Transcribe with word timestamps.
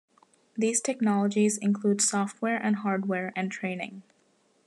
These 0.57 0.81
technologies 0.81 1.59
include 1.59 2.01
software 2.01 2.57
and 2.57 2.77
hardware, 2.77 3.31
and 3.35 3.51
training. 3.51 4.01